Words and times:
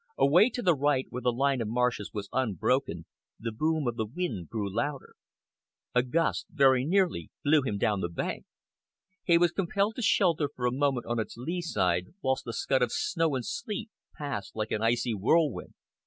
Away 0.17 0.49
to 0.49 0.63
the 0.63 0.73
right, 0.73 1.05
where 1.11 1.21
the 1.21 1.31
line 1.31 1.61
of 1.61 1.67
marshes 1.67 2.09
was 2.11 2.27
unbroken, 2.33 3.05
the 3.39 3.51
boom 3.51 3.85
of 3.87 3.97
the 3.97 4.05
wind 4.07 4.49
grew 4.49 4.67
louder. 4.67 5.13
A 5.93 6.01
gust 6.01 6.47
very 6.49 6.83
nearly 6.85 7.29
blew 7.43 7.61
him 7.61 7.77
down 7.77 8.01
the 8.01 8.09
bank. 8.09 8.47
He 9.25 9.37
was 9.37 9.51
compelled 9.51 9.97
to 9.97 10.01
shelter 10.01 10.49
for 10.55 10.65
a 10.65 10.71
moment 10.71 11.05
on 11.05 11.19
its 11.19 11.37
lee 11.37 11.61
side, 11.61 12.15
whilst 12.19 12.47
a 12.47 12.53
scud 12.53 12.81
of 12.81 12.91
snow 12.91 13.35
and 13.35 13.45
sleet 13.45 13.91
passed 14.17 14.55
like 14.55 14.71
an 14.71 14.81
icy 14.81 15.13
whirlwind. 15.13 15.75